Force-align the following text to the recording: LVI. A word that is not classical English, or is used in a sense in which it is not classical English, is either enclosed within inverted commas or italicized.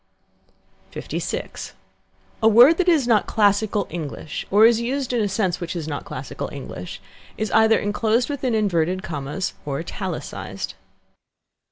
LVI. 0.93 1.73
A 2.41 2.47
word 2.47 2.79
that 2.79 2.89
is 2.89 3.07
not 3.07 3.27
classical 3.27 3.85
English, 3.91 4.47
or 4.49 4.65
is 4.65 4.81
used 4.81 5.13
in 5.13 5.21
a 5.21 5.29
sense 5.29 5.57
in 5.57 5.59
which 5.59 5.75
it 5.75 5.77
is 5.77 5.87
not 5.87 6.05
classical 6.05 6.49
English, 6.51 6.99
is 7.37 7.51
either 7.51 7.77
enclosed 7.77 8.27
within 8.27 8.55
inverted 8.55 9.03
commas 9.03 9.53
or 9.63 9.77
italicized. 9.77 10.73